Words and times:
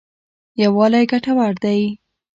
یوالی 0.63 1.03
ګټور 1.11 1.51
دی. 1.63 1.81